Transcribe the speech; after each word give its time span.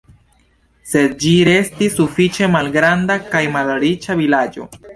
Sed 0.93 1.11
ĝi 1.25 1.33
restis 1.49 1.93
sufiĉe 1.99 2.49
malgranda 2.55 3.21
kaj 3.29 3.45
malriĉa 3.59 4.17
vilaĝo. 4.23 4.71